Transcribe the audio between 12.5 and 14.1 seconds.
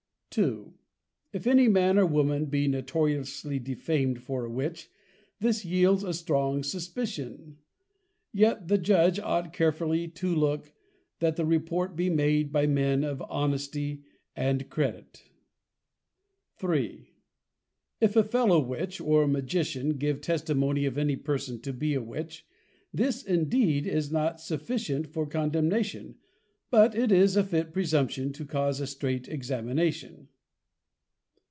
by +Men+ of Honesty